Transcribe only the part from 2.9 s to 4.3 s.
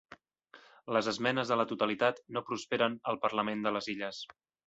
al parlament de les Illes